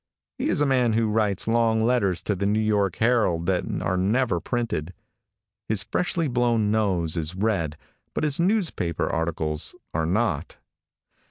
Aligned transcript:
He 0.39 0.49
is 0.49 0.61
a 0.61 0.65
man 0.65 0.93
who 0.93 1.11
writes 1.11 1.47
long 1.47 1.83
letters 1.85 2.23
to 2.23 2.33
the 2.35 2.47
New 2.47 2.59
York 2.59 2.95
Herald 2.95 3.45
that 3.45 3.63
are 3.83 3.97
never 3.97 4.39
printed. 4.39 4.95
His 5.69 5.83
freshly 5.83 6.27
blown 6.27 6.71
nose 6.71 7.15
is 7.15 7.35
red, 7.35 7.77
but 8.15 8.23
his 8.23 8.39
newspaper 8.39 9.07
articles 9.07 9.75
are 9.93 10.07
not. 10.07 10.57